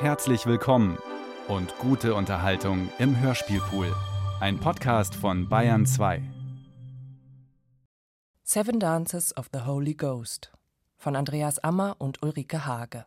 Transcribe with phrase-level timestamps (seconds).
[0.00, 0.96] Herzlich willkommen
[1.46, 3.94] und gute Unterhaltung im Hörspielpool.
[4.40, 6.22] Ein Podcast von Bayern 2.
[8.42, 10.52] Seven Dances of the Holy Ghost
[10.96, 13.04] von Andreas Ammer und Ulrike Hage.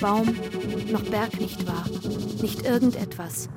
[0.00, 0.28] Baum,
[0.92, 1.84] noch Berg nicht war,
[2.40, 3.48] nicht irgendetwas.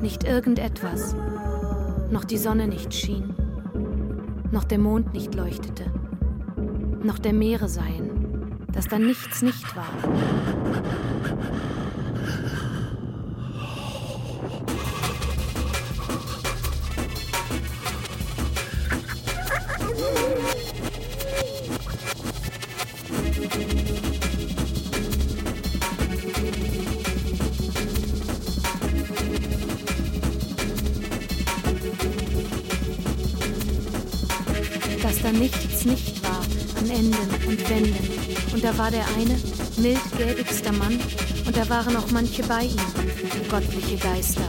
[0.00, 1.14] Nicht irgendetwas,
[2.10, 3.34] noch die Sonne nicht schien,
[4.50, 5.84] noch der Mond nicht leuchtete,
[7.02, 9.88] noch der Meere seien, dass da nichts nicht war.
[37.76, 38.54] Wänden.
[38.54, 39.38] Und da war der eine,
[39.76, 40.98] mild gelbigster Mann,
[41.46, 44.48] und da waren auch manche bei ihm, gottliche Geister.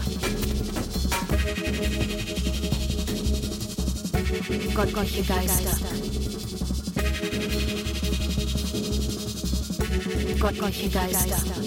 [4.74, 5.78] Gottliche Geister.
[10.40, 11.67] Gottliche Geister.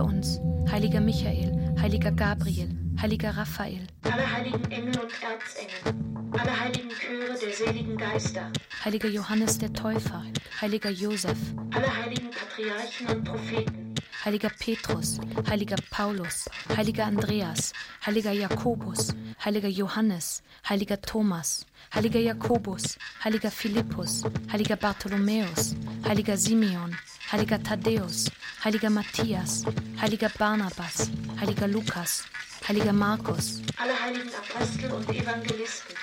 [0.00, 0.40] Hör uns,
[0.70, 7.52] heiliger Michael, heiliger Gabriel, heiliger Raphael, alle heiligen Engel und Erzengel, alle heiligen Chöre der
[7.52, 8.50] seligen Geister,
[8.82, 10.24] heiliger Johannes der Täufer,
[10.58, 11.36] heiliger Josef,
[11.74, 13.94] alle heiligen Patriarchen und Propheten,
[14.24, 17.74] heiliger Petrus, heiliger Paulus, heiliger Andreas,
[18.06, 25.74] heiliger Jakobus, heiliger Johannes, heiliger Thomas, heiliger Jakobus, heiliger Philippus, heiliger Bartholomäus,
[26.06, 26.96] heiliger Simeon,
[27.32, 28.30] heiliger Thaddäus,
[28.64, 29.64] heiliger Matthias,
[30.00, 32.24] heiliger Barnabas, heiliger Lukas,
[32.68, 35.96] heiliger Markus, alle heiligen Apostel und Evangelisten,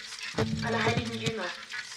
[0.66, 1.46] alle heiligen Jünger,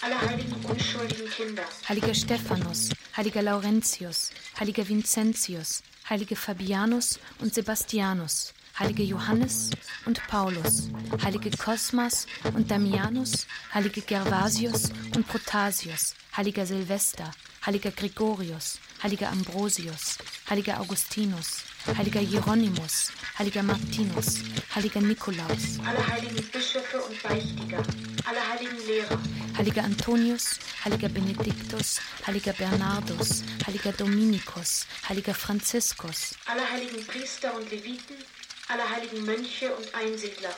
[0.03, 9.03] alle heiligen unschuldigen Kinder, heiliger Stephanus, heiliger Laurentius, heiliger Vincentius, heilige Fabianus und Sebastianus, heilige
[9.03, 9.71] Johannes
[10.07, 10.89] und Paulus,
[11.23, 17.31] heilige Cosmas und Damianus, heilige Gervasius und Protasius, heiliger Silvester,
[17.65, 20.17] heiliger Gregorius, heiliger Ambrosius,
[20.49, 21.63] heiliger Augustinus,
[21.97, 24.41] heiliger Hieronymus, heiliger Martinus,
[24.75, 27.83] heiliger Nikolaus, alle heiligen Bischöfe und Beichtiger,
[28.25, 29.19] alle heiligen Lehrer,
[29.59, 38.17] heiliger Antonius, heiliger Benediktus, heiliger Bernardus, heiliger Dominikus, heiliger Franziskus, alle heiligen Priester und Leviten,
[38.71, 40.51] alle heiligen Mönche und Einsiedler,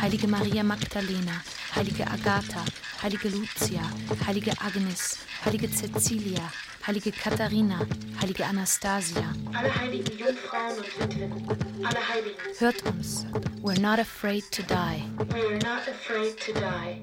[0.00, 1.42] Heilige Maria Magdalena,
[1.74, 2.64] Heilige Agatha,
[3.02, 3.82] Heilige Lucia,
[4.26, 6.50] Heilige Agnes, Heilige Cecilia,
[6.86, 7.86] Heilige Katharina,
[8.20, 9.32] Heilige Anastasia.
[9.54, 12.36] Alle heiligen Jungfrauen und Witwen, alle Heiligen.
[12.58, 13.26] Hört uns.
[13.62, 15.02] We're not afraid to die.
[15.30, 17.00] We're not afraid to die.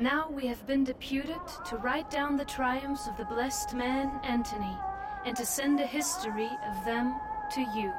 [0.00, 1.40] Now we have been deputed
[1.70, 4.76] to write down the triumphs of the blessed man Antony
[5.24, 7.14] and to send a history of them
[7.54, 7.90] to you.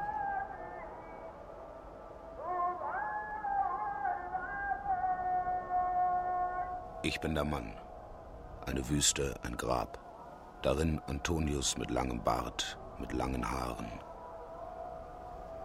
[7.02, 7.72] Ich bin der Mann.
[8.66, 9.98] Eine Wüste, ein Grab.
[10.62, 13.90] Darin Antonius mit langem Bart, mit langen Haaren.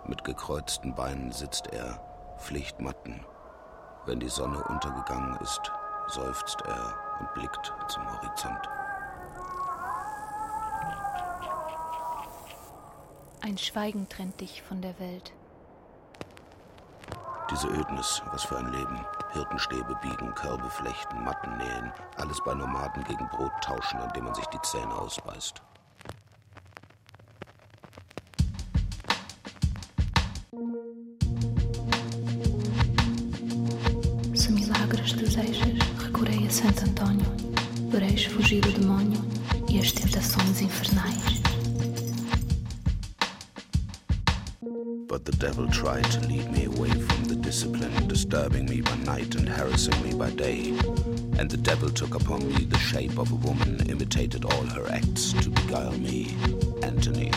[0.08, 2.00] Mit gekreuzten Beinen sitzt er,
[2.40, 3.24] Pflichtmatten.
[4.08, 5.72] Wenn die Sonne untergegangen ist,
[6.08, 8.70] seufzt er und blickt zum Horizont.
[13.42, 15.34] Ein Schweigen trennt dich von der Welt.
[17.52, 19.06] Diese Ödnis, was für ein Leben.
[19.34, 21.92] Hirtenstäbe biegen, Körbe flechten, Matten nähen.
[22.18, 25.62] Alles bei Nomaden gegen Brot tauschen, an dem man sich die Zähne ausbeißt.
[45.54, 50.02] Devil tried to lead me away from the discipline, disturbing me by night and harassing
[50.02, 50.70] me by day.
[51.38, 55.32] And the devil took upon me the shape of a woman, imitated all her acts
[55.34, 56.36] to beguile me,
[56.82, 57.32] Antony.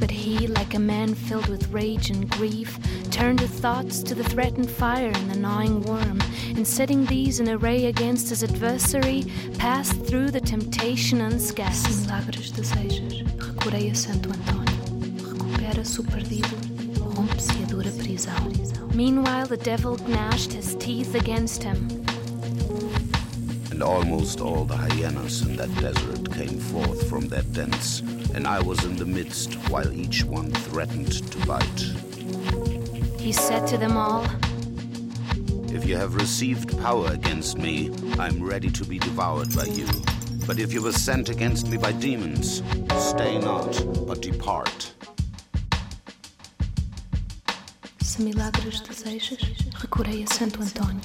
[0.00, 2.76] But he, like a man filled with rage and grief,
[3.12, 6.20] turned his thoughts to the threatened fire and the gnawing worm,
[6.56, 9.26] and setting these in array against his adversary,
[9.58, 11.76] passed through the temptation unscathed.
[11.76, 14.74] Se milagres desejas, recorrei a Santo Antônio.
[15.22, 16.69] Recupera-se o perdido,
[17.68, 18.52] dura prisão.
[18.94, 21.88] Meanwhile, the devil gnashed his teeth against him.
[23.70, 28.00] And almost all the hyenas in that desert came forth from their dens,
[28.34, 31.80] and I was in the midst, while each one threatened to bite.
[33.18, 34.26] He said to them all,
[35.72, 39.86] If you have received power against me, I am ready to be devoured by you.
[40.46, 42.62] But if you were sent against me by demons,
[42.98, 44.92] stay not, but depart.
[48.20, 49.38] Se milagres desejas,
[49.80, 51.00] recorrei a Santo Antônio,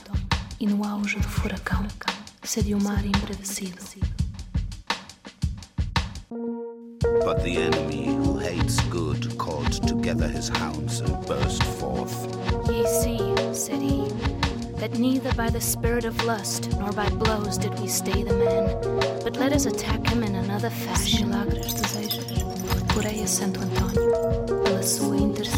[0.59, 1.87] e no auge do furacão,
[2.43, 3.77] cede o mar embravecido.
[7.23, 12.27] But the enemy who hates good called together his hounds and burst forth.
[12.69, 13.21] Ye see,
[13.53, 14.09] said he,
[14.81, 18.75] that neither by the spirit of lust nor by blows did we stay the man,
[19.23, 21.19] but let us attack him in another fashion.
[21.19, 22.25] Se milagres desejas,
[22.75, 24.11] recorrei a Santo Antônio,
[24.65, 25.54] pela sua intercessão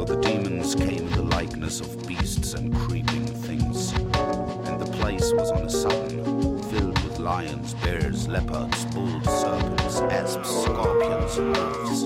[0.00, 5.30] So the demons came in the likeness of beasts and creeping things, and the place
[5.34, 6.24] was on a sudden
[6.70, 12.04] filled with lions, bears, leopards, bulls, serpents, asps, scorpions, and wolves.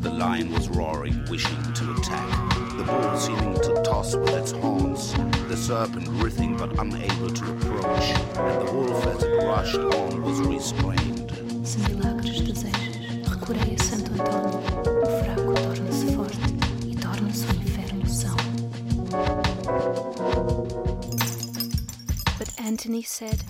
[0.00, 2.28] The lion was roaring, wishing to attack.
[2.76, 5.14] The bull seeming to toss with its horns.
[5.48, 8.04] The serpent writhing but unable to approach.
[8.36, 11.32] And the wolf, as it rushed on, was restrained.
[11.32, 11.66] A
[13.78, 14.67] Santo Antônio.
[22.68, 23.42] Antony said,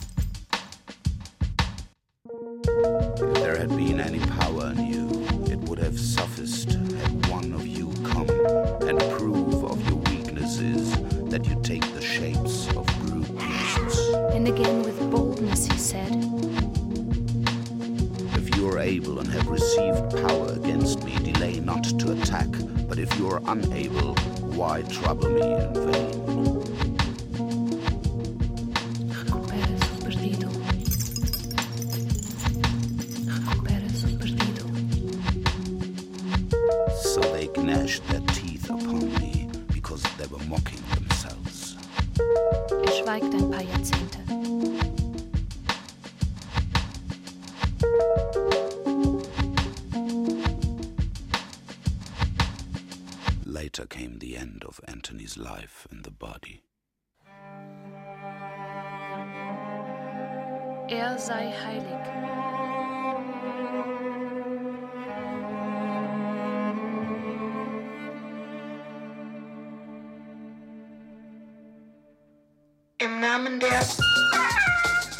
[53.58, 56.62] Later came the end of Anthony's life in the body.
[60.88, 62.04] Er sei heilig.
[72.98, 73.80] Im Namen der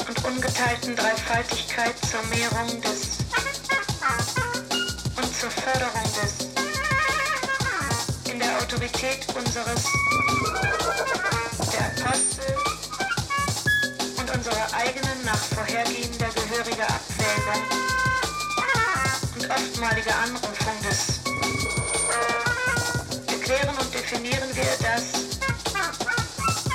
[0.07, 3.17] und ungeteilten Dreifaltigkeit zur Mehrung des
[5.17, 6.58] und zur Förderung des
[8.71, 9.83] Autorität unseres
[11.71, 12.55] der Apostel
[14.19, 17.63] und unserer eigenen nach vorhergehender gehöriger Abwägung
[19.37, 21.19] und oftmaliger Anrufung des
[23.27, 25.13] erklären und definieren wir, dass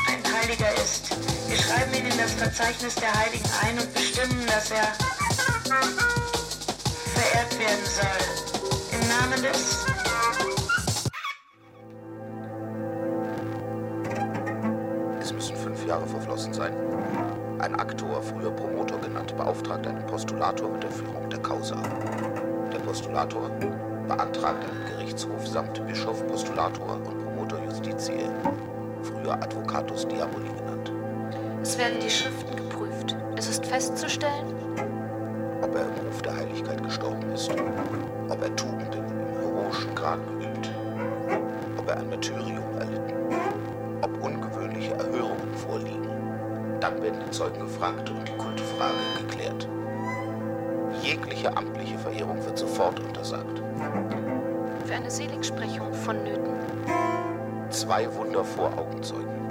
[0.09, 1.17] ein Heiliger ist.
[1.47, 4.93] Wir schreiben ihn in das Verzeichnis der Heiligen ein und bestimmen, dass er
[7.15, 8.99] verehrt werden soll.
[8.99, 9.94] Im Namen des
[16.55, 16.73] sein.
[17.59, 21.77] Ein Aktor, früher Promotor genannt, beauftragt einen Postulator mit der Führung der Causa.
[22.73, 23.51] Der Postulator
[24.07, 28.31] beantragt einen Gerichtshof samt Bischof, Postulator und Promotor Justitiae,
[29.03, 30.93] früher Advocatus Diaboli genannt.
[31.63, 33.17] Es werden die Schriften geprüft.
[33.37, 34.55] Es ist festzustellen,
[35.63, 37.51] ob er im Ruf der Heiligkeit gestorben ist,
[38.29, 40.71] ob er Tugenden im heroischen Grad geübt,
[41.79, 42.94] ob er ein Martyrium erlitten,
[47.27, 48.95] Die Zeugen gefragt und die Kultfrage
[49.27, 49.69] geklärt.
[51.03, 53.61] Jegliche amtliche Verehrung wird sofort untersagt.
[54.87, 56.55] für eine Seligsprechung vonnöten.
[57.71, 59.49] Zwei Wunder vor Augenzeugen.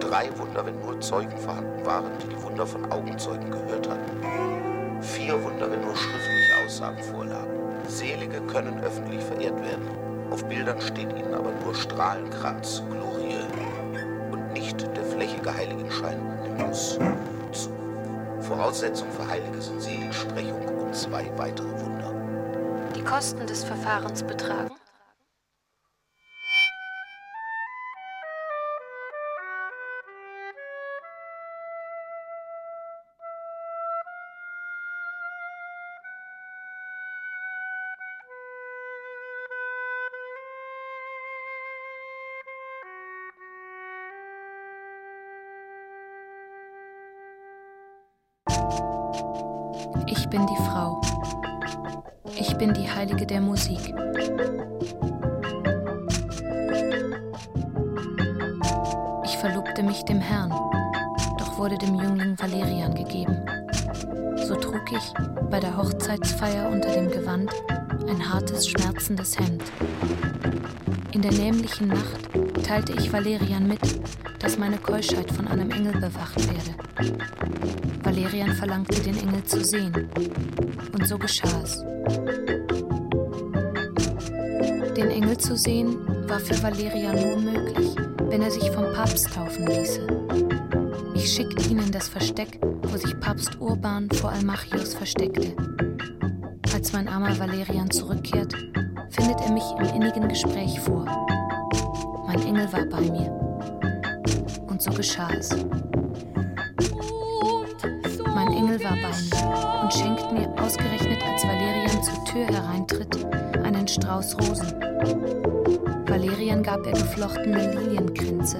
[0.00, 5.02] Drei Wunder, wenn nur Zeugen vorhanden waren, die die Wunder von Augenzeugen gehört hatten.
[5.02, 7.50] Vier Wunder, wenn nur schriftliche Aussagen vorlagen.
[7.88, 9.88] Selige können öffentlich verehrt werden.
[10.30, 13.19] Auf Bildern steht ihnen aber nur Strahlenkranz, Glorie
[16.98, 17.70] Nimbus zu.
[18.40, 22.14] Voraussetzung für Heilige sind Seligsprechung und zwei weitere Wunder.
[22.96, 24.69] Die Kosten des Verfahrens betragen
[53.00, 53.80] Heilige der Musik.
[59.24, 60.50] Ich verlobte mich dem Herrn,
[61.38, 63.38] doch wurde dem Jüngling Valerian gegeben.
[64.46, 65.14] So trug ich
[65.50, 67.50] bei der Hochzeitsfeier unter dem Gewand
[68.06, 69.64] ein hartes, schmerzendes Hemd.
[71.12, 72.28] In der nämlichen Nacht
[72.66, 73.80] teilte ich Valerian mit,
[74.40, 77.14] dass meine Keuschheit von einem Engel bewacht werde.
[78.02, 80.10] Valerian verlangte, den Engel zu sehen.
[80.92, 81.82] Und so geschah es.
[85.30, 85.96] Engel zu sehen
[86.28, 87.94] war für Valerian nur möglich,
[88.30, 90.04] wenn er sich vom Papst taufen ließe.
[91.14, 95.54] Ich schickte ihn in das Versteck, wo sich Papst Urban vor Almachius versteckte.
[96.74, 98.54] Als mein armer Valerian zurückkehrt,
[99.10, 101.04] findet er mich im innigen Gespräch vor.
[102.26, 103.30] Mein Engel war bei mir.
[104.66, 105.50] Und so geschah es.
[108.34, 113.24] Mein Engel war bei mir und schenkt mir, ausgerechnet als Valerian zur Tür hereintritt,
[113.62, 114.89] einen Strauß Rosen.
[116.06, 118.58] Valerian gab er geflochtene Lilienkränze.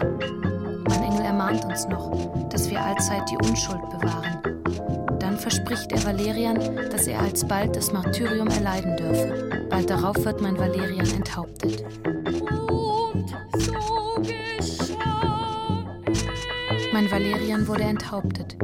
[0.89, 5.19] Mein Engel ermahnt uns noch, dass wir allzeit die Unschuld bewahren.
[5.19, 6.59] Dann verspricht er Valerian,
[6.91, 9.67] dass er alsbald das Martyrium erleiden dürfe.
[9.69, 11.85] Bald darauf wird mein Valerian enthauptet.
[12.71, 13.29] Und
[13.59, 15.85] so geschah
[16.93, 18.57] Mein Valerian wurde enthauptet.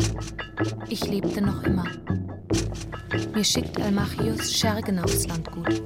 [0.89, 1.85] Ich lebte noch immer.
[3.37, 5.83] Mir schickt Almachius Schergen aufs Landgut.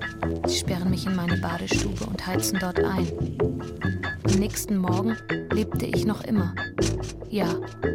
[0.46, 3.08] Sie sperren mich in meine Badestube und heizen dort ein.
[4.22, 5.16] Am nächsten Morgen
[5.50, 6.54] lebte ich noch immer.
[7.28, 7.48] Ja,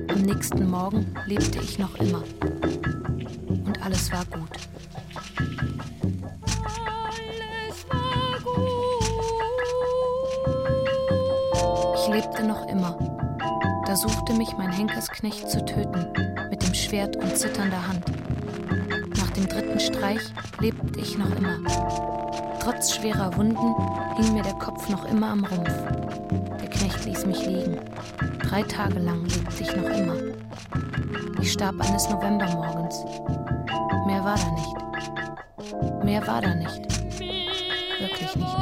[0.10, 2.22] am nächsten Morgen lebte ich noch immer.
[3.66, 4.50] Und alles war gut.
[7.08, 8.76] alles war gut.
[11.96, 12.98] Ich lebte noch immer.
[13.86, 16.08] Da suchte mich mein Henkersknecht zu töten,
[16.50, 18.15] mit dem Schwert und zitternder Hand.
[19.36, 20.22] Dem dritten Streich
[20.60, 21.58] lebte ich noch immer.
[22.62, 23.76] Trotz schwerer Wunden
[24.16, 25.74] hing mir der Kopf noch immer am Rumpf.
[26.60, 27.78] Der Knecht ließ mich liegen.
[28.40, 30.16] Drei Tage lang lebte ich noch immer.
[31.42, 33.04] Ich starb eines Novembermorgens.
[34.08, 34.76] Mehr war da nicht.
[36.06, 36.82] Mehr war da nicht.
[38.00, 38.56] Wirklich nicht.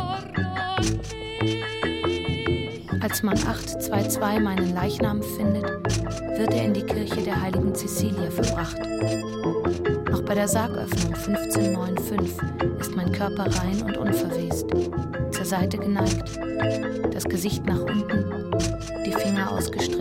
[3.04, 5.66] Als man 822 meinen Leichnam findet,
[6.38, 8.80] wird er in die Kirche der heiligen Cecilia verbracht.
[10.34, 12.32] Bei der Sargöffnung 1595
[12.80, 14.66] ist mein Körper rein und unverwest,
[15.30, 16.40] zur Seite geneigt,
[17.14, 18.52] das Gesicht nach unten,
[19.06, 19.93] die Finger ausgestreckt.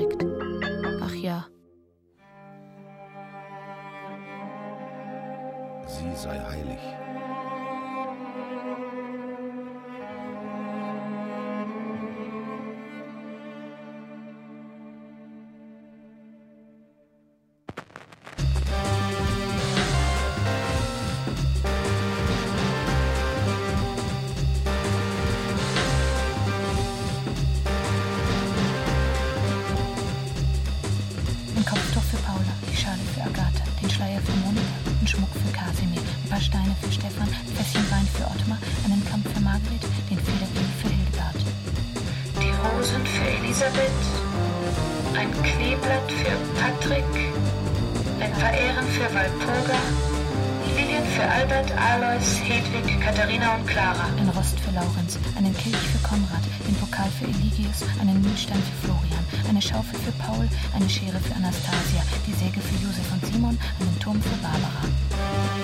[57.63, 62.61] Eligius, einen Mühlstein für Florian, eine Schaufel für Paul, eine Schere für Anastasia, die Säge
[62.61, 64.83] für Josef und Simon, einen Turm für Barbara.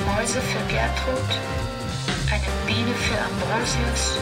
[0.06, 1.30] Mäuse für Gertrud,
[2.30, 4.18] eine Biene für Ambrosius,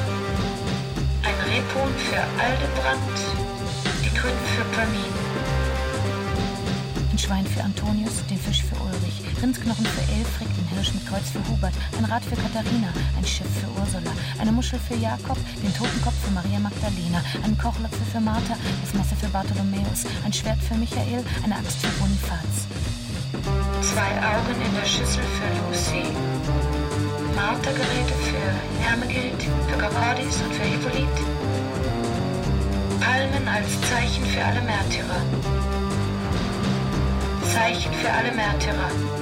[1.22, 3.16] ein Rebhuhn für Aldebrand,
[4.04, 5.12] die Krüten für Pamin.
[7.12, 8.95] Ein Schwein für Antonius, den Fisch für Ulrich,
[9.46, 13.46] Rindsknochen für Elfrick, den Hirsch mit Kreuz für Hubert, ein Rad für Katharina, ein Schiff
[13.62, 14.10] für Ursula,
[14.40, 19.14] eine Muschel für Jakob, den Totenkopf für Maria Magdalena, einen Kochlöffel für Martha, das Messer
[19.14, 22.66] für Bartholomäus, ein Schwert für Michael, eine Axt für Bonifaz.
[23.86, 26.10] Zwei Augen in der Schüssel für Lucy,
[27.38, 28.50] Martergeräte für
[28.82, 31.16] Hermegild, für Kakordis und für Hippolyt,
[32.98, 35.22] Palmen als Zeichen für alle Märtyrer.
[37.54, 39.15] Zeichen für alle Märtyrer.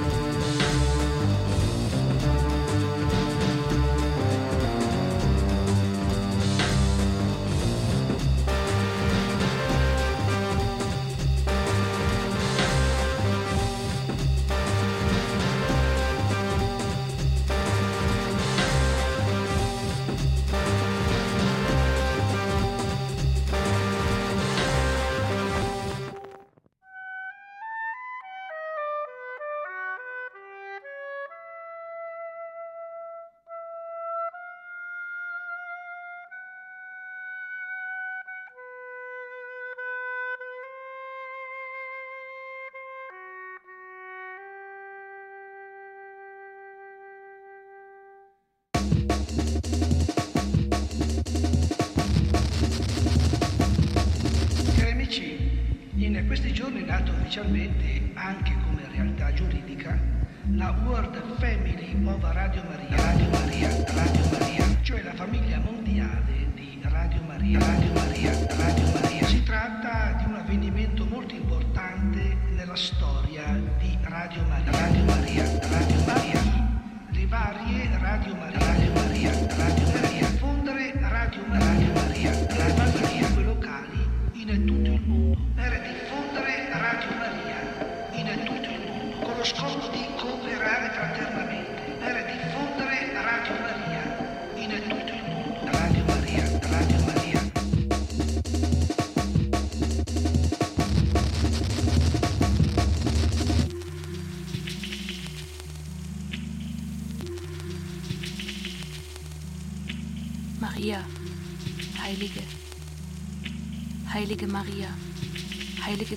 [61.14, 67.22] World Family of Radio Maria, Radio Maria, Radio Maria, cioè la famiglia mondiale di Radio
[67.22, 69.26] Maria, Radio Maria, Radio Maria.
[69.28, 73.44] Si tratta di un avvenimento molto importante nella storia
[73.78, 76.42] di Radio Maria, Radio Maria, Radio Maria.
[77.10, 80.26] Le varie Radio Maria, Radio Maria, Radio Maria.
[80.38, 85.53] Fondere Radio Maria, Radio Maria, varie lingue locali in tutto il mondo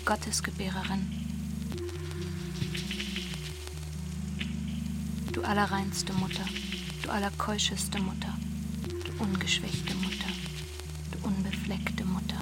[0.08, 1.06] Gottesgebärerin.
[5.34, 6.46] Du allerreinste Mutter,
[7.04, 8.34] du allerkeuscheste Mutter,
[8.88, 10.32] du ungeschwächte Mutter,
[11.12, 12.40] du unbefleckte Mutter.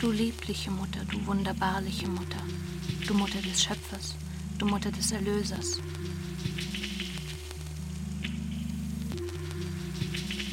[0.00, 2.44] Du liebliche Mutter, du wunderbarliche Mutter,
[3.08, 4.14] du Mutter des Schöpfers,
[4.58, 5.80] du Mutter des Erlösers,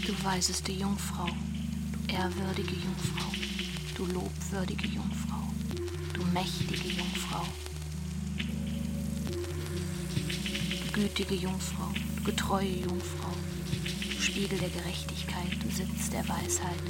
[0.08, 1.30] Du weiseste Jungfrau,
[2.12, 3.32] ehrwürdige Jungfrau,
[3.95, 5.47] du lobwürdige Jungfrau,
[6.13, 7.45] du mächtige Jungfrau,
[10.86, 13.34] du gütige Jungfrau, du getreue Jungfrau,
[14.15, 16.82] du Spiegel der Gerechtigkeit, du Sitz der Weisheit,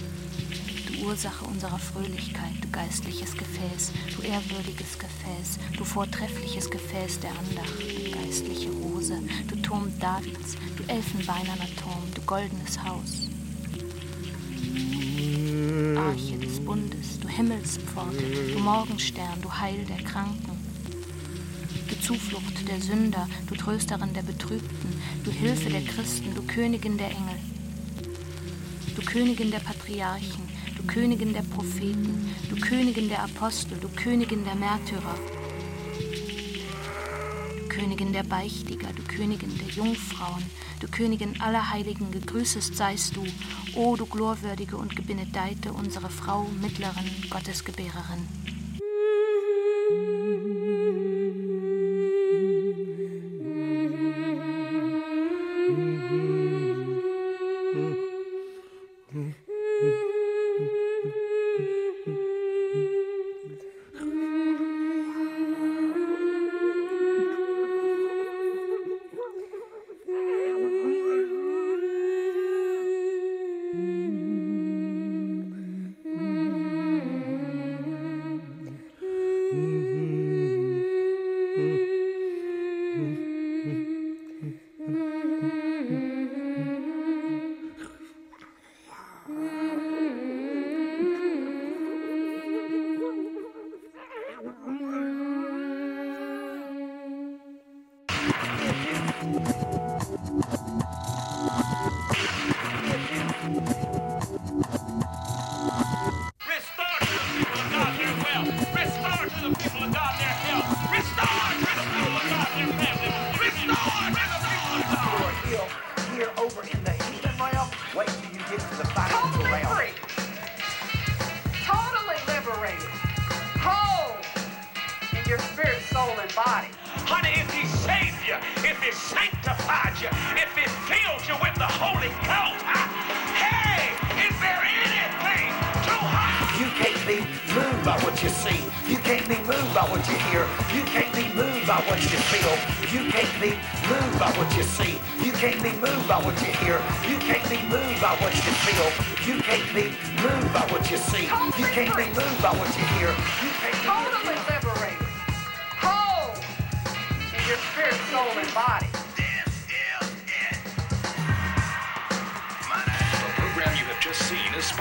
[0.88, 7.80] du Ursache unserer Fröhlichkeit, du geistliches Gefäß, du ehrwürdiges Gefäß, du vortreffliches Gefäß der Andacht,
[7.80, 13.31] du geistliche Rose, du Turm Davids, du elfenbeinerner Turm, du goldenes Haus.
[16.12, 18.22] Arche des Bundes, du Himmelspforte,
[18.54, 20.60] du Morgenstern, du Heil der Kranken,
[21.88, 24.90] du Zuflucht der Sünder, du Trösterin der Betrübten,
[25.24, 27.40] du Hilfe der Christen, du Königin der Engel,
[28.94, 34.56] du Königin der Patriarchen, du Königin der Propheten, du Königin der Apostel, du Königin der
[34.56, 35.18] Märtyrer,
[37.58, 40.44] du Königin der Beichtiger, du Königin der Jungfrauen,
[40.82, 43.24] du Königin aller Heiligen, gegrüßet seist du,
[43.76, 48.61] o du glorwürdige und gebenedeite unsere Frau, Mittlerin, Gottesgebärerin.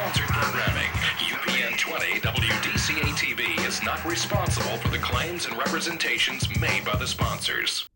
[0.00, 0.90] sponsored programming.
[1.28, 7.06] UPN 20 WDCA TV is not responsible for the claims and representations made by the
[7.06, 7.89] sponsors.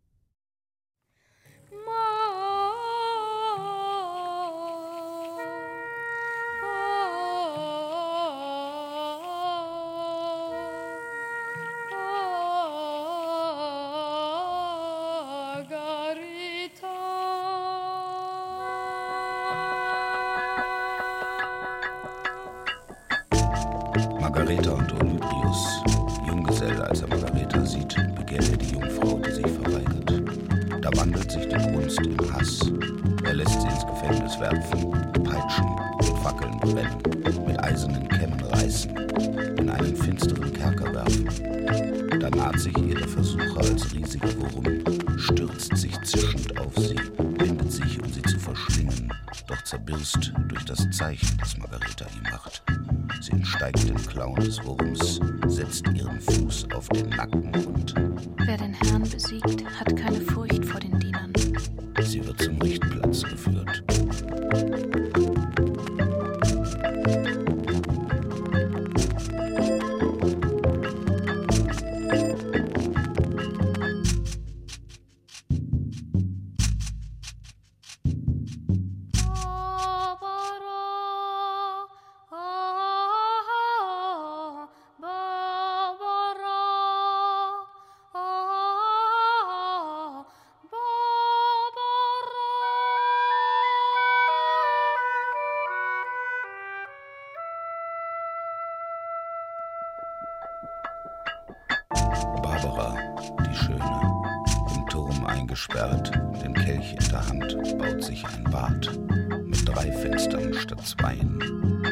[105.74, 108.96] Bert, den Kelch in der Hand, baut sich ein Bad
[109.44, 111.40] mit drei Fenstern statt zweien,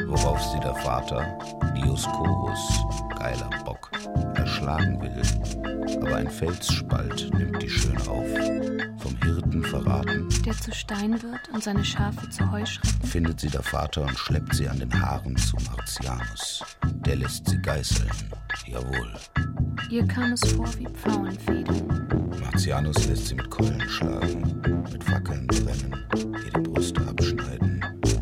[0.07, 1.37] worauf sie der Vater,
[1.75, 2.59] Dioskorus,
[3.19, 3.91] geiler Bock,
[4.35, 5.97] erschlagen will.
[6.01, 8.25] Aber ein Felsspalt nimmt die schön auf,
[8.99, 13.63] vom Hirten verraten, der zu Stein wird und seine Schafe zu Heuschrecken, findet sie der
[13.63, 16.63] Vater und schleppt sie an den Haaren zu Martianus.
[17.05, 18.09] Der lässt sie geißeln,
[18.65, 19.11] jawohl.
[19.89, 22.07] Ihr kam es vor wie Pfauenfedern.
[22.41, 27.79] Martianus lässt sie mit Keulen schlagen, mit Fackeln brennen, ihr die Brust abschneiden,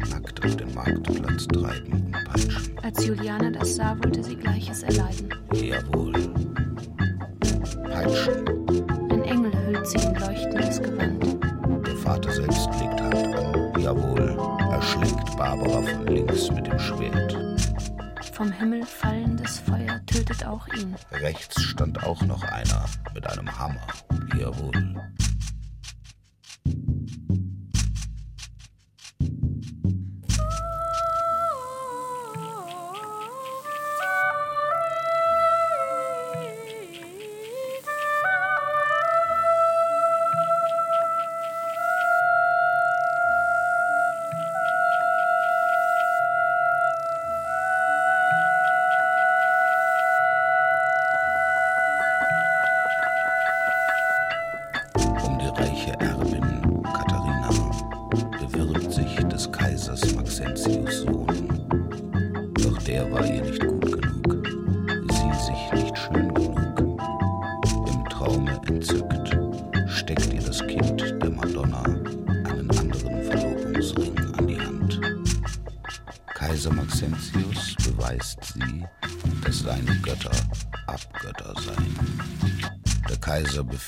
[0.10, 2.78] nackt auf den Marktplatz treiben und peitschen.
[2.82, 5.30] Als Juliana das sah, wollte sie Gleiches erleiden.
[5.54, 6.13] Jawohl.
[7.84, 8.45] Peitschen.
[9.12, 11.24] Ein Engel hüllt sie in leuchtendes Gewand.
[11.88, 13.82] Der Vater selbst blickt hart an.
[13.82, 14.38] Jawohl.
[14.71, 17.51] Er schlägt Barbara von links mit dem Schwert
[18.42, 20.96] vom Himmel fallendes Feuer tötet auch ihn.
[21.12, 23.86] Rechts stand auch noch einer mit einem Hammer.
[24.36, 24.96] Jawohl.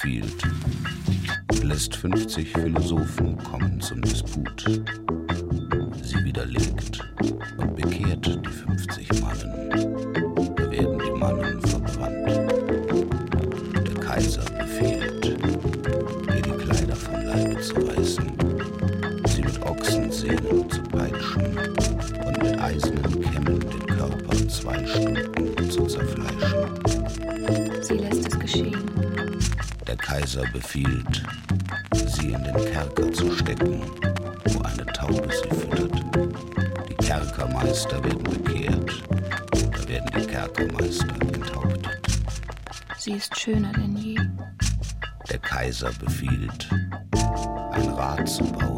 [0.04, 0.44] Befiehlt,
[1.64, 4.66] lässt 50 Philosophen kommen zum Disput.
[6.02, 7.00] Sie widerlegt
[7.58, 9.70] und bekehrt die 50 Mannen.
[10.58, 12.28] Da werden die Mannen verbrannt.
[13.78, 15.53] Der Kaiser befiehlt,
[30.14, 31.24] Kaiser befiehlt,
[32.06, 33.82] sie in den Kerker zu stecken,
[34.46, 35.92] wo eine Taube sie füttert.
[36.88, 39.04] Die Kerkermeister werden bekehrt,
[39.50, 42.00] da werden die Kerkermeister enthauptet.
[43.00, 44.20] Sie ist schöner denn je.
[45.32, 46.70] Der Kaiser befiehlt,
[47.72, 48.73] ein Rad zu bauen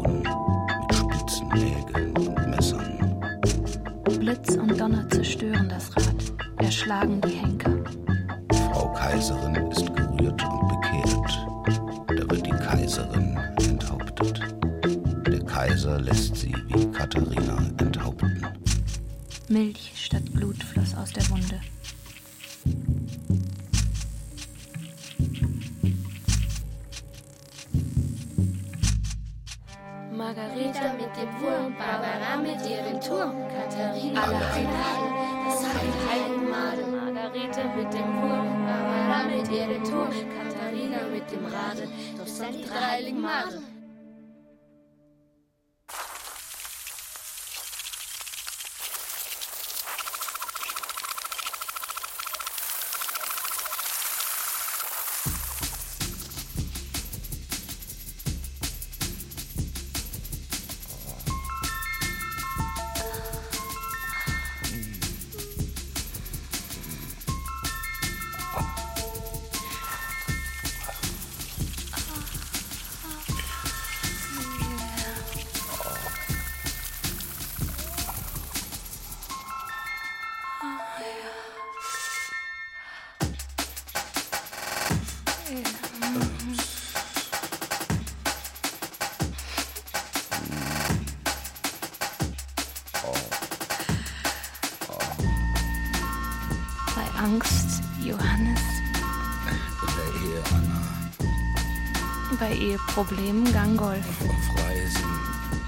[102.70, 104.04] Eheproblemen, Gangolf.
[104.28, 105.04] auf Reisen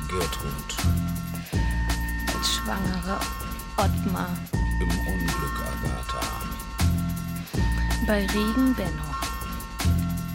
[0.08, 0.68] Gertrud,
[2.37, 3.20] Als Schwangere,
[3.76, 4.30] Ottmar.
[4.80, 6.26] im Unglück Agatha,
[8.04, 9.08] Bei Regen, Benno.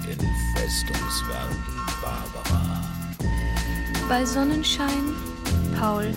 [0.10, 0.20] in
[0.56, 1.64] Festungswerken
[2.02, 2.82] Barbara,
[4.08, 5.14] Bei Sonnenschein,
[5.78, 6.14] Paul.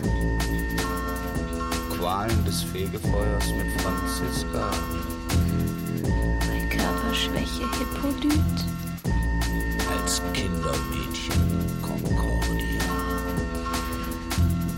[1.98, 4.70] Qualen des Fegefeuers mit Franziska,
[6.46, 8.75] Bei Körperschwäche, Hippolyt.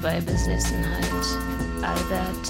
[0.09, 1.05] Bei Besessenheit,
[1.83, 2.49] Albert.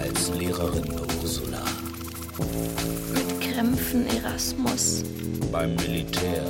[0.00, 0.84] als Lehrerin
[1.22, 1.62] Ursula,
[3.12, 5.02] Mit Krämpfen, Erasmus.
[5.52, 6.44] beim Militär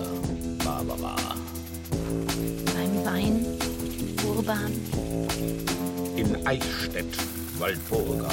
[6.48, 7.14] Eichstätt
[7.58, 8.30] Walpurga,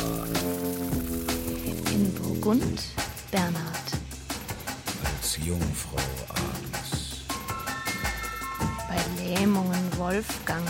[1.92, 2.82] In Burgund,
[3.30, 3.92] Bernhard.
[5.04, 5.98] als Jungfrau
[6.30, 7.26] Agnes
[8.88, 10.66] Bei Lähmungen, Wolfgang.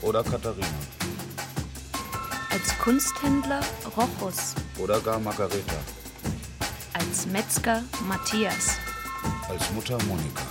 [0.00, 0.66] oder Katharina
[2.50, 3.60] Als Kunsthändler,
[3.94, 4.54] Rochus.
[4.78, 5.76] oder gar Margareta,
[6.94, 8.78] Als Metzger, Matthias.
[9.50, 10.46] als Mutter Monika,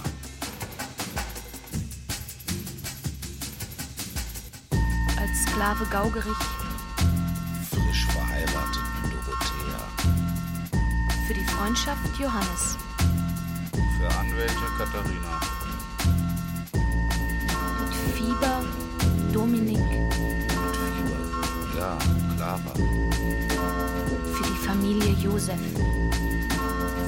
[5.60, 6.38] Sklave, Gaugerich.
[7.69, 9.80] frisch verheirateten Dorothea,
[11.28, 12.78] Für die Freundschaft, Johannes.
[13.74, 15.41] für Anwälte Katharina,
[17.82, 18.63] Mit Fieber,
[19.34, 19.80] Dominik.
[19.80, 21.98] mit Fieber, ja,
[22.38, 22.74] Clara,
[24.32, 25.60] Für die Familie, Josef.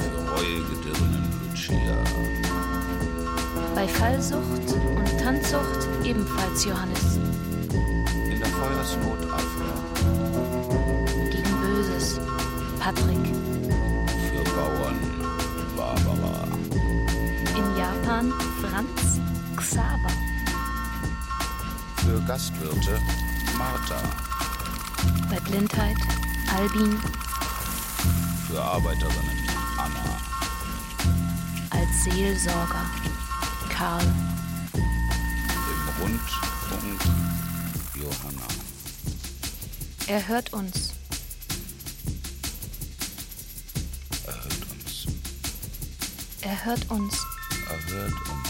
[0.02, 1.96] für Reuegedirnen Lucia,
[3.74, 7.18] Bei Fallsucht und Tanzsucht ebenfalls Johannes.
[8.62, 9.72] Feuersnot Afra,
[11.32, 12.20] Gegen Böses,
[12.78, 13.26] Patrick.
[14.28, 14.98] für Bauern
[15.76, 16.44] Barbara,
[17.56, 19.20] In Japan, Franz,
[19.56, 20.14] Xaver.
[22.04, 23.00] für Gastwirte
[23.58, 24.00] Martha,
[25.28, 25.96] Bei Blindheit,
[26.56, 27.00] Albin.
[28.46, 29.38] für Arbeiterinnen
[29.76, 30.18] Anna,
[32.04, 32.86] Seelsorger
[33.70, 34.06] Karl.
[40.12, 40.92] Er hört uns.
[44.26, 45.06] Er hört uns.
[46.42, 47.26] Er hört uns.
[47.70, 48.41] Er hört uns.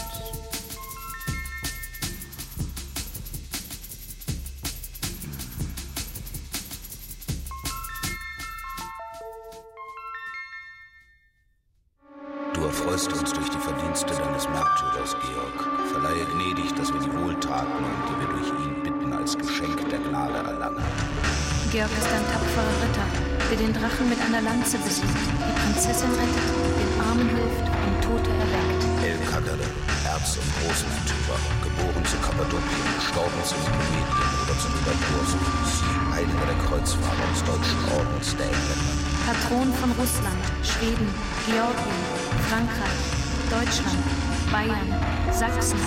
[32.33, 38.93] Kappadokien, gestorben zu Nikomedien oder zum Überbursus, Heiliger der Kreuzfahrer des Deutschen Ordens der Engländer.
[39.21, 41.13] Patron von Russland, Schweden,
[41.45, 42.01] Georgien,
[42.49, 43.01] Frankreich,
[43.53, 44.01] Deutschland,
[44.49, 44.89] Bayern,
[45.29, 45.77] Sachsen,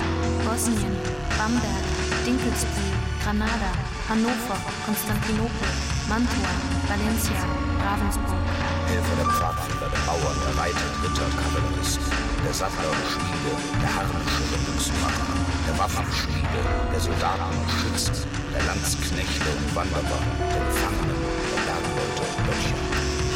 [0.46, 0.94] Bosnien,
[1.34, 1.82] Bamberg,
[2.22, 2.94] Dinkelsbühl,
[3.26, 3.74] Granada,
[4.06, 5.70] Hannover, Konstantinopel,
[6.06, 6.54] Mantua,
[6.86, 7.42] Valencia,
[7.82, 8.38] Ravensburg.
[8.86, 11.98] Helfer der Pfadfinder, der Bauern, der Reiter, Ritter, Kavallerist,
[12.46, 13.50] der Sattler und Schmiede,
[13.82, 16.60] der Harnische Büchsenmacher, der Waffenschmiede,
[16.92, 18.14] der Soldaten und Schützen,
[18.54, 21.18] der Landsknechte und Wanderer, der Gefangenen,
[21.50, 22.78] der Bergleute und Böttcher.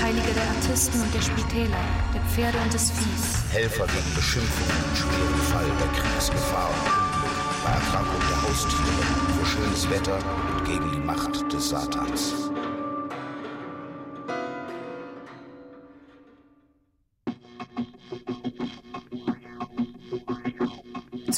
[0.03, 1.83] Heilige der Artisten und der Spitäler,
[2.15, 3.43] der Pferde und des Viehs.
[3.53, 9.03] Helfer gegen Beschimpfungen und schweren Fall, der Kriegsgefahr und Unglück, bei Erkrankung der Haustiere,
[9.37, 10.19] für schönes Wetter
[10.55, 12.50] und gegen die Macht des Satans.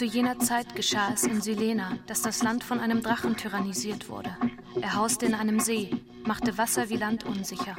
[0.03, 4.37] Zu jener Zeit geschah es in Silena, dass das Land von einem Drachen tyrannisiert wurde.
[4.81, 5.91] Er hauste in einem See,
[6.25, 7.77] machte Wasser wie Land unsicher.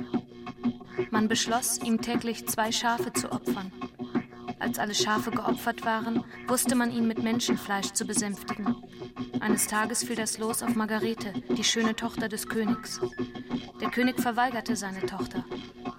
[1.11, 3.73] Man beschloss, ihm täglich zwei Schafe zu opfern.
[4.57, 8.73] Als alle Schafe geopfert waren, wusste man ihn mit Menschenfleisch zu besänftigen.
[9.41, 13.01] Eines Tages fiel das Los auf Margarete, die schöne Tochter des Königs.
[13.81, 15.43] Der König verweigerte seine Tochter.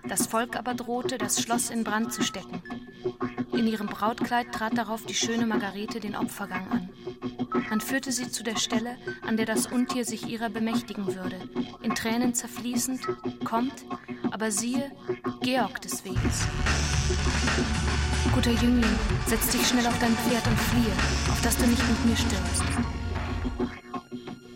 [0.08, 2.62] Das Volk aber drohte, das Schloss in Brand zu stecken.
[3.52, 6.88] In ihrem Brautkleid trat darauf die schöne Margarete den Opfergang an.
[7.70, 11.36] Man führte sie zu der Stelle, an der das Untier sich ihrer bemächtigen würde.
[11.82, 13.00] In Tränen zerfließend,
[13.44, 13.84] kommt,
[14.30, 14.90] aber siehe,
[15.40, 16.46] Georg des Weges.
[18.34, 20.92] Guter Jüngling, setz dich schnell auf dein Pferd und fliehe,
[21.30, 22.64] auf dass du nicht mit mir stirbst.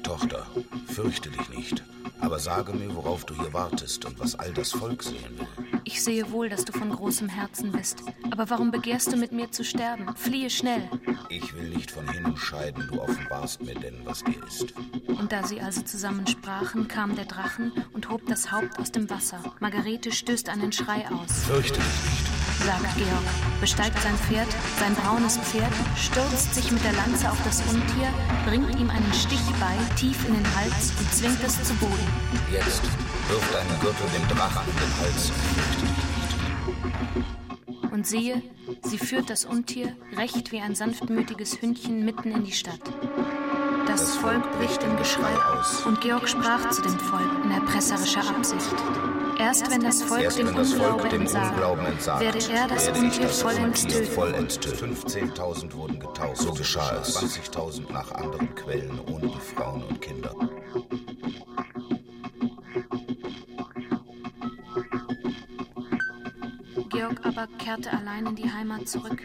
[0.03, 0.47] Tochter,
[0.87, 1.83] fürchte dich nicht,
[2.21, 5.81] aber sage mir, worauf du hier wartest und was all das Volk sehen will.
[5.85, 8.03] Ich sehe wohl, dass du von großem Herzen bist.
[8.31, 10.15] Aber warum begehrst du mit mir zu sterben?
[10.17, 10.83] Fliehe schnell.
[11.29, 14.75] Ich will nicht von hinnen scheiden, du offenbarst mir denn, was dir ist.
[15.07, 19.09] Und da sie also zusammen sprachen, kam der Drachen und hob das Haupt aus dem
[19.11, 19.43] Wasser.
[19.61, 21.45] Margarete stößt einen Schrei aus.
[21.47, 22.28] Fürchte dich nicht,
[22.65, 24.49] sagt Georg, besteigt sein Pferd,
[24.79, 28.09] sein braunes Pferd, stürzt sich mit der Lanze auf das Untier,
[28.47, 32.09] bringt ihm einen Stich bei, tief in den Hals und zwingt es zu Boden.
[32.53, 32.83] jetzt
[33.29, 35.33] wirf deinen Gürtel dem Drachen in den Hals
[37.99, 38.43] und siehe,
[38.85, 42.81] sie führt das Untier, recht wie ein sanftmütiges Hündchen, mitten in die Stadt.
[43.89, 48.77] Das Volk bricht in Geschrei aus, und Georg sprach zu dem Volk in erpresserischer Absicht.
[49.39, 52.69] Erst wenn das Volk Erst dem wenn das Volk Unglauben dem Unglauben entsagt, werde er
[52.69, 54.13] das das vollends töten.
[54.13, 54.95] vollends töten.
[54.97, 56.39] 15.000 wurden getauft.
[56.39, 57.17] So geschah es.
[57.17, 60.35] 20.000 nach anderen Quellen, ohne die Frauen und Kinder.
[66.91, 69.23] Georg aber kehrte allein in die Heimat zurück.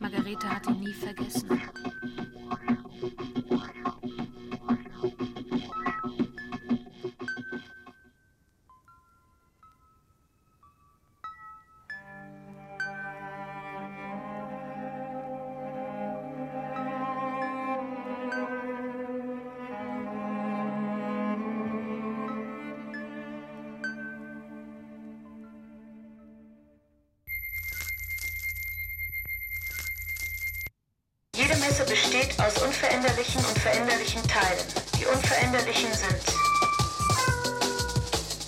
[0.00, 1.48] Margarete hat ihn nie vergessen.
[32.38, 34.64] Aus unveränderlichen und veränderlichen Teilen.
[34.98, 36.22] Die unveränderlichen sind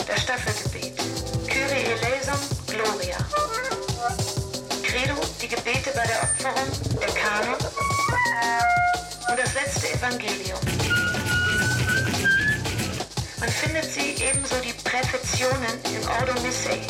[0.06, 0.96] das Staffelgebet,
[1.48, 3.16] Kyrie eleison, Gloria,
[4.82, 6.68] Credo, die Gebete bei der Opferung,
[7.00, 7.58] der Kanon
[9.30, 10.60] und das letzte Evangelium.
[13.40, 16.80] Man findet sie ebenso die Präfektionen im Ordo Missei.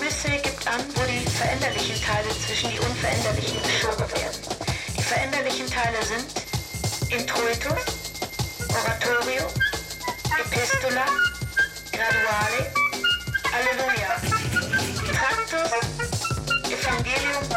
[0.00, 4.38] Missei gibt an, wo die veränderlichen Teile zwischen die unveränderlichen geschoben werden.
[4.96, 6.26] Die veränderlichen Teile sind
[7.10, 7.80] Introitus,
[8.68, 9.46] Oratorio,
[10.38, 11.06] Epistola,
[11.92, 12.72] Graduale,
[13.56, 14.20] Alleluia,
[15.16, 15.70] Tractus,
[16.68, 17.49] Evangelium,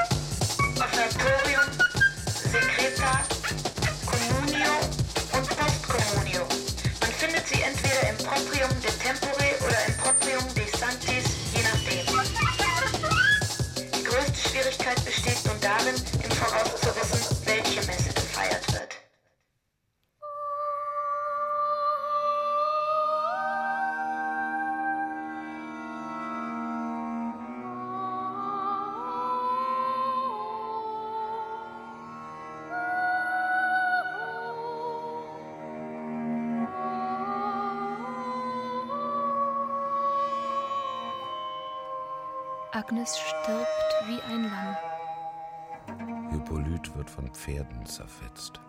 [43.03, 48.61] Agnes stirbt wie ein Lamm Hippolyt wird von Pferden zerfetzt.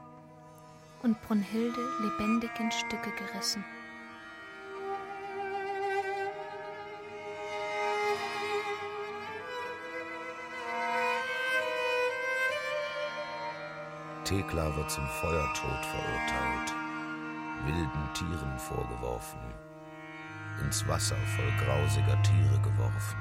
[1.05, 3.65] und Brunhilde lebendig in Stücke gerissen.
[14.25, 16.75] Thekla wird zum Feuertod verurteilt,
[17.67, 19.39] wilden Tieren vorgeworfen,
[20.61, 23.19] ins Wasser voll grausiger Tiere geworfen,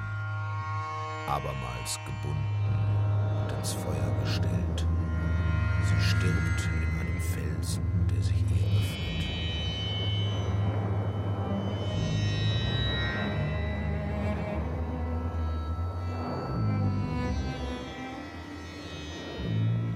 [1.28, 2.44] abermals gebunden
[3.42, 4.86] und ins Feuer gestellt.
[5.84, 9.24] Sie stirbt in einem Felsen, der sich ihr öffnet.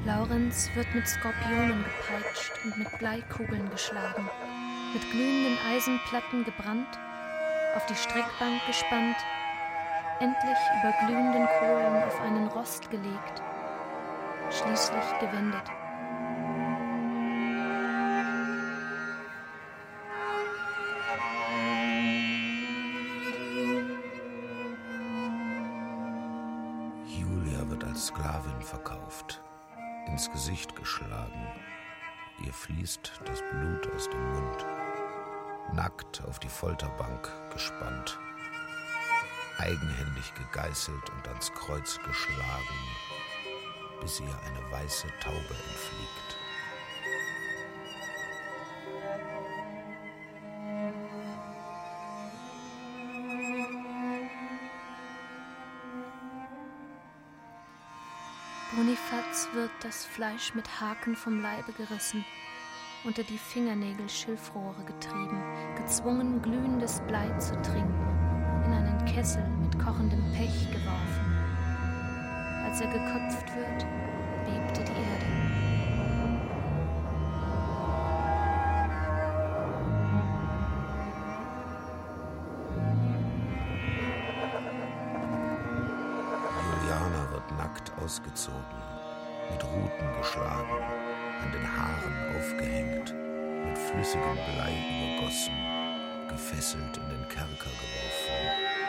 [0.05, 4.29] Laurenz wird mit Skorpionen gepeitscht und mit Bleikugeln geschlagen,
[4.93, 6.99] mit glühenden Eisenplatten gebrannt,
[7.77, 9.17] auf die Streckbank gespannt,
[10.21, 13.43] endlich über glühenden Kohlen auf einen Rost gelegt,
[14.51, 15.78] schließlich gewendet.
[40.29, 42.79] Eigenhändig gegeißelt und ans Kreuz geschlagen,
[44.01, 46.37] bis ihr eine weiße Taube entfliegt.
[58.77, 62.25] Bonifaz wird das Fleisch mit Haken vom Leibe gerissen,
[63.05, 65.43] unter die Fingernägel Schilfrohre getrieben,
[65.77, 71.39] gezwungen glühendes Blei zu trinken, in einen Kessel kochendem Pech geworfen.
[72.65, 73.87] Als er geköpft wird,
[74.45, 75.49] bebte die Erde.
[86.69, 88.59] Juliana wird nackt ausgezogen,
[89.51, 90.83] mit Ruten geschlagen,
[91.43, 93.15] an den Haaren aufgehängt,
[93.65, 95.55] mit flüssigem Blei übergossen,
[96.29, 98.88] gefesselt in den Kerker geworfen,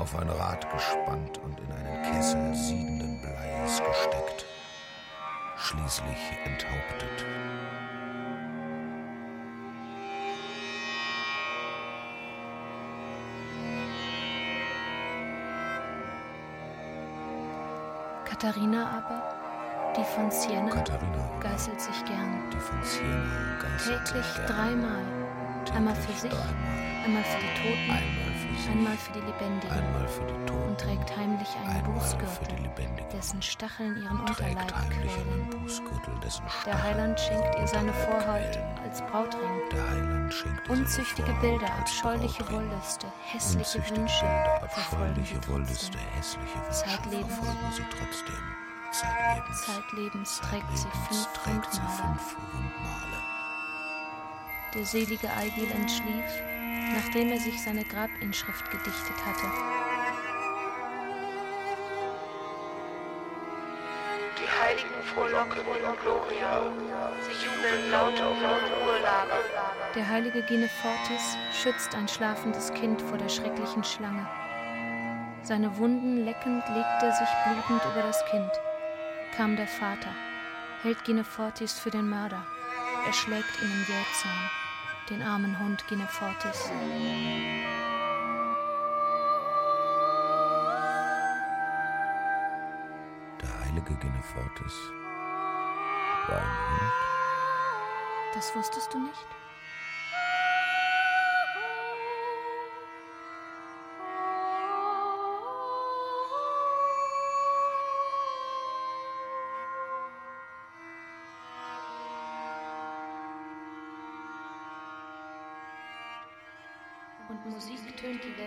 [0.00, 4.46] auf ein Rad gespannt und in einen Kessel siedenden Bleis gesteckt,
[5.56, 7.26] schließlich enthauptet.
[18.24, 19.22] Katharina aber,
[19.96, 22.48] die von Siena, Katharina, geißelt sich gern.
[22.52, 24.46] die von Siena geißelt Täglich sich gern.
[24.46, 25.04] dreimal.
[25.74, 27.04] Einmal für Täglich sich, dreimal.
[27.04, 28.29] einmal für die Toten, Einmal
[28.68, 29.70] einmal für die Lebendigen.
[29.70, 32.70] einmal für die Toten, und trägt heimlich einen einmal Bußgürtel,
[33.12, 35.50] dessen Stacheln ihren Unterleib quälen.
[36.66, 39.60] Der Heiland schenkt ihr seine Vorhaut als Brautring.
[39.72, 42.50] Der Heiland schenkt ihr seine Unzüchtige Bilder, abscheuliche.
[42.50, 44.26] Wollüste, hässliche Wünsche
[44.62, 47.34] abscheuliche Wollüste, hässliche Wünsche Zeitlebens.
[47.34, 48.44] verfolgen sie trotzdem.
[48.92, 49.66] Zeitlebens.
[49.66, 53.18] Zeitlebens trägt sie fünf trägt sie fünf Wundmale.
[54.74, 56.24] Der selige Eigil entschlief,
[57.00, 59.46] nachdem er sich seine Grabinschrift gedichtet hatte.
[64.38, 66.62] Die Heiligen frohlocken in Gloria.
[67.22, 68.36] Sie jubeln laut auf
[68.86, 69.40] Urlager.
[69.94, 74.26] Der heilige Genefortis schützt ein schlafendes Kind vor der schrecklichen Schlange.
[75.42, 78.50] Seine Wunden leckend legt er sich blutend über das Kind.
[79.36, 80.14] Kam der Vater,
[80.82, 82.44] hält Genefortis für den Mörder.
[83.06, 84.50] Er schlägt ihn im Jähzahn,
[85.08, 86.70] den armen Hund Genefortis.
[93.40, 94.74] Der heilige Genefortis
[96.28, 96.92] war ein Hund.
[98.34, 99.26] Das wusstest du nicht?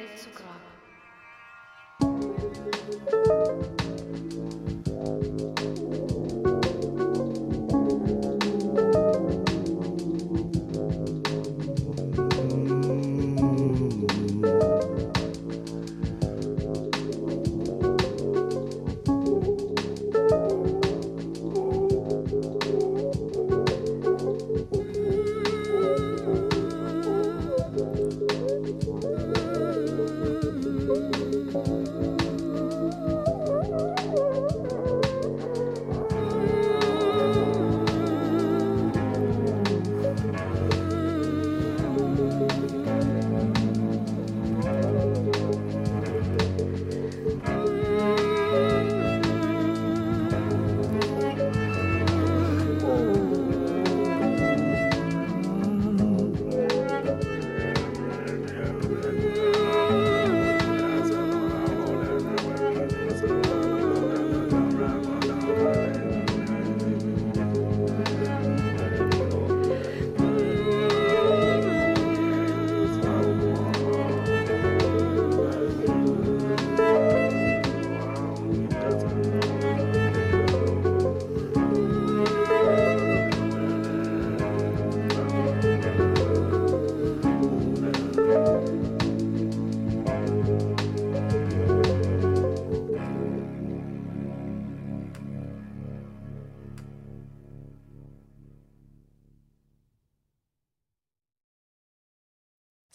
[0.08, 0.83] Tönt die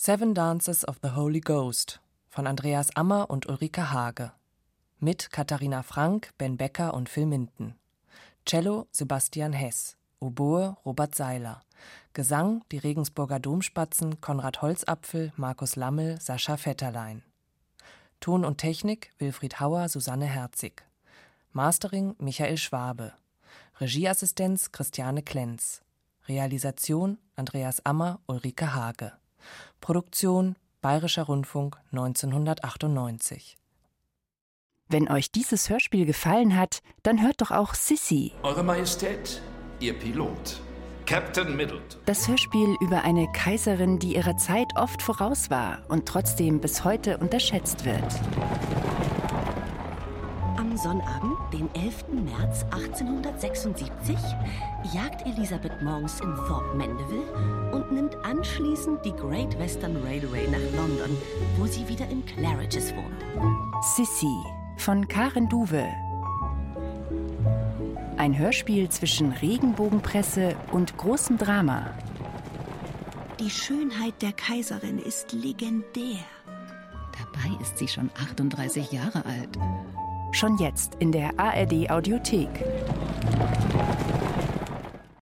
[0.09, 2.01] Seven Dances of the Holy Ghost
[2.31, 4.33] von Andreas Ammer und Ulrike Hage.
[5.01, 7.75] Mit Katharina Frank, Ben Becker und Phil Minden.
[8.47, 9.99] Cello Sebastian Hess.
[10.19, 11.61] Oboe Robert Seiler.
[12.15, 17.23] Gesang die Regensburger Domspatzen Konrad Holzapfel, Markus Lammel, Sascha Vetterlein.
[18.19, 20.87] Ton und Technik Wilfried Hauer, Susanne Herzig.
[21.53, 23.13] Mastering Michael Schwabe.
[23.79, 25.83] Regieassistenz Christiane Klenz.
[26.29, 29.13] Realisation Andreas Ammer, Ulrike Hage.
[29.81, 33.57] Produktion Bayerischer Rundfunk 1998.
[34.89, 39.43] Wenn euch dieses Hörspiel gefallen hat, dann hört doch auch Sissy, Eure Majestät,
[39.81, 40.61] Ihr Pilot,
[41.05, 42.01] Captain Middleton.
[42.07, 47.19] das Hörspiel über eine Kaiserin, die ihrer Zeit oft voraus war und trotzdem bis heute
[47.19, 48.05] unterschätzt wird.
[50.79, 52.05] Am Sonnabend, den 11.
[52.13, 54.17] März 1876,
[54.93, 61.17] jagt Elisabeth morgens in Thorpe Mandeville und nimmt anschließend die Great Western Railway nach London,
[61.57, 63.85] wo sie wieder in Claridge's wohnt.
[63.97, 64.35] Sissy
[64.77, 65.87] von Karen Duwe.
[68.17, 71.91] Ein Hörspiel zwischen Regenbogenpresse und großem Drama.
[73.41, 76.25] Die Schönheit der Kaiserin ist legendär.
[77.13, 79.59] Dabei ist sie schon 38 Jahre alt.
[80.31, 82.49] Schon jetzt in der ARD Audiothek.